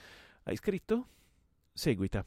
[0.43, 1.07] hai scritto?
[1.73, 2.25] Seguita.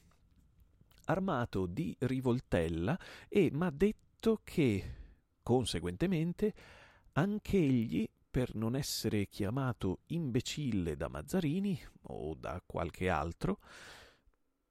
[1.07, 2.99] Armato di rivoltella
[3.29, 4.95] e m'ha detto che,
[5.43, 6.55] conseguentemente,
[7.12, 13.61] anch'egli per non essere chiamato imbecille da Mazzarini o da qualche altro,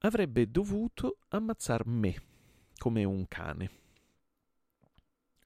[0.00, 2.14] avrebbe dovuto ammazzar me
[2.76, 3.70] come un cane.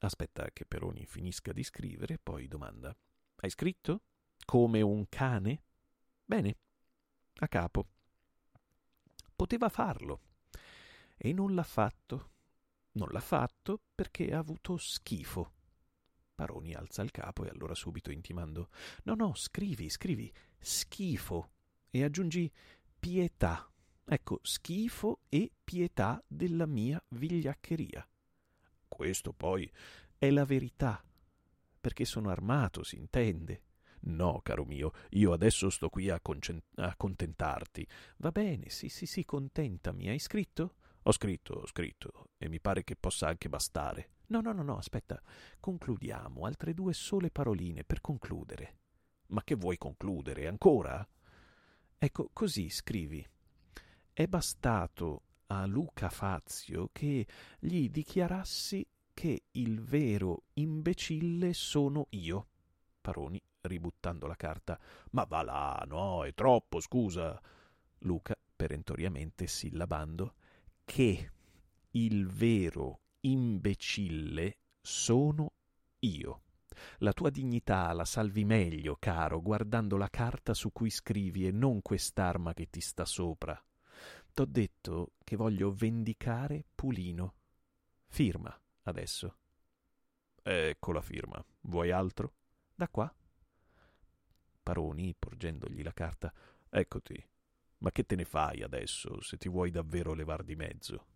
[0.00, 2.92] Aspetta che Peroni finisca di scrivere, poi domanda:
[3.36, 4.02] Hai scritto?
[4.44, 5.62] Come un cane?
[6.24, 6.56] Bene,
[7.36, 7.86] a capo.
[9.36, 10.22] Poteva farlo
[11.16, 12.30] e non l'ha fatto.
[12.94, 15.52] Non l'ha fatto perché ha avuto schifo
[16.38, 18.68] Paroni alza il capo e allora subito intimando
[19.02, 20.32] No, no, scrivi, scrivi.
[20.56, 21.50] Schifo.
[21.90, 22.48] e aggiungi
[22.96, 23.68] pietà.
[24.04, 28.08] Ecco, schifo e pietà della mia vigliaccheria.
[28.86, 29.68] Questo poi
[30.16, 31.02] è la verità,
[31.80, 33.62] perché sono armato, si intende.
[34.02, 37.84] No, caro mio, io adesso sto qui a, concent- a contentarti.
[38.18, 40.08] Va bene, sì, sì, sì, contentami.
[40.08, 40.76] Hai scritto?
[41.02, 44.10] Ho scritto, ho scritto, e mi pare che possa anche bastare.
[44.30, 45.20] No, no, no, no, aspetta.
[45.58, 46.44] Concludiamo.
[46.44, 48.76] Altre due sole paroline per concludere.
[49.28, 51.06] Ma che vuoi concludere ancora?
[51.96, 53.26] Ecco, così scrivi.
[54.12, 57.26] È bastato a Luca Fazio che
[57.58, 62.48] gli dichiarassi che il vero imbecille sono io.
[63.00, 64.78] Paroni, ributtando la carta.
[65.12, 67.40] Ma va là, no, è troppo, scusa.
[68.00, 70.34] Luca, perentoriamente sillabando,
[70.84, 71.30] che
[71.92, 75.52] il vero imbecille sono
[76.00, 76.42] io.
[76.98, 81.82] La tua dignità la salvi meglio, caro, guardando la carta su cui scrivi e non
[81.82, 83.60] quest'arma che ti sta sopra.
[84.32, 87.34] T'ho detto che voglio vendicare Pulino.
[88.06, 89.36] Firma adesso.
[90.42, 91.44] Ecco la firma.
[91.62, 92.34] Vuoi altro?
[92.74, 93.12] Da qua.
[94.62, 96.32] Paroni, porgendogli la carta.
[96.70, 97.28] Eccoti.
[97.78, 101.06] Ma che te ne fai adesso, se ti vuoi davvero levar di mezzo?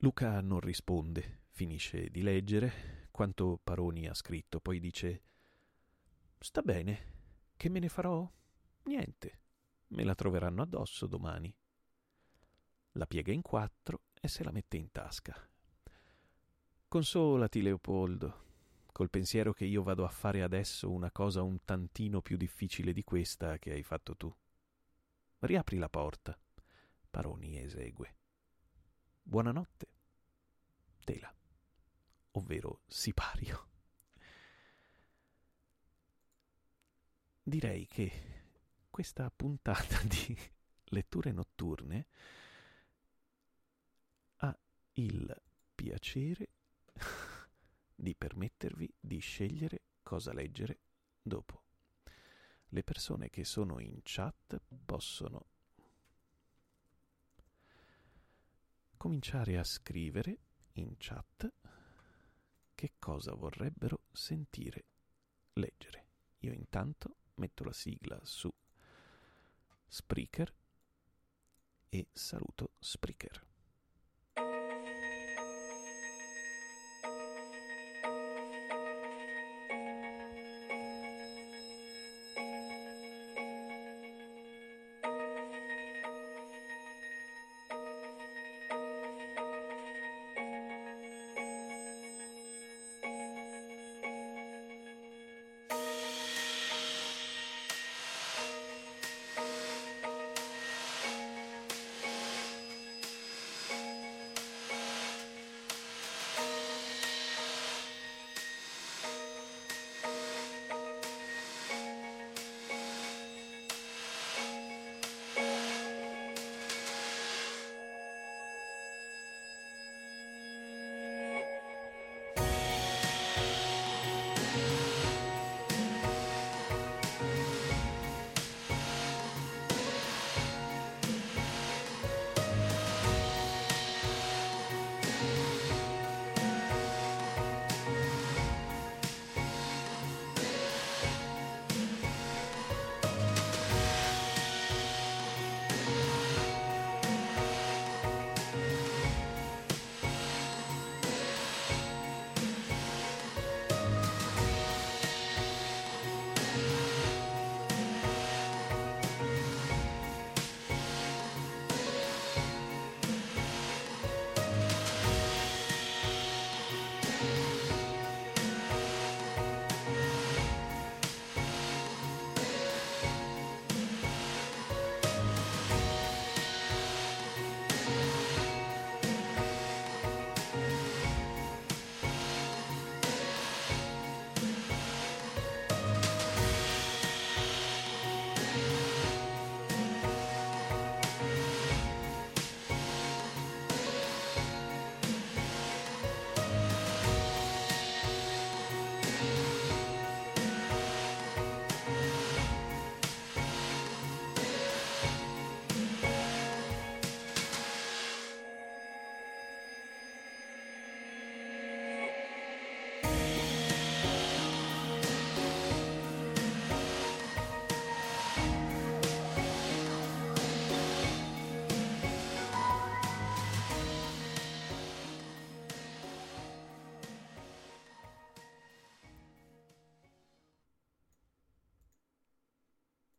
[0.00, 5.22] Luca non risponde, finisce di leggere quanto Paroni ha scritto, poi dice
[6.38, 7.14] Sta bene,
[7.56, 8.30] che me ne farò?
[8.82, 9.40] Niente,
[9.88, 11.52] me la troveranno addosso domani.
[12.92, 15.34] La piega in quattro e se la mette in tasca.
[16.88, 18.44] Consolati, Leopoldo,
[18.92, 23.02] col pensiero che io vado a fare adesso una cosa un tantino più difficile di
[23.02, 24.34] questa che hai fatto tu.
[25.38, 26.38] Riapri la porta.
[27.10, 28.14] Paroni esegue.
[29.28, 29.88] Buonanotte.
[31.02, 31.34] Tela,
[32.30, 33.68] ovvero sipario.
[37.42, 38.12] Direi che
[38.88, 40.38] questa puntata di
[40.90, 42.06] letture notturne
[44.36, 44.56] ha
[44.92, 45.42] il
[45.74, 46.50] piacere
[47.96, 50.78] di permettervi di scegliere cosa leggere
[51.20, 51.64] dopo.
[52.68, 55.46] Le persone che sono in chat possono
[58.96, 60.38] cominciare a scrivere
[60.74, 61.52] in chat
[62.74, 64.84] che cosa vorrebbero sentire
[65.54, 66.06] leggere.
[66.40, 68.52] Io intanto metto la sigla su
[69.88, 70.54] Spreaker
[71.88, 73.44] e saluto Spreaker.